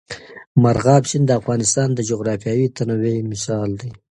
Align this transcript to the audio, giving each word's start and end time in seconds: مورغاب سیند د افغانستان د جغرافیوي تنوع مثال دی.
مورغاب 0.61 1.03
سیند 1.09 1.25
د 1.27 1.31
افغانستان 1.41 1.87
د 1.93 1.99
جغرافیوي 2.09 2.67
تنوع 2.77 3.15
مثال 3.31 3.69
دی. 3.81 3.89